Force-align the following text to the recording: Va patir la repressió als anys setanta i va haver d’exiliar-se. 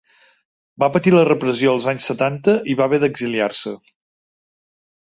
Va 0.83 0.87
patir 0.95 1.13
la 1.15 1.25
repressió 1.27 1.75
als 1.75 1.89
anys 1.93 2.09
setanta 2.11 2.57
i 2.75 2.79
va 2.81 2.89
haver 2.91 3.03
d’exiliar-se. 3.05 3.77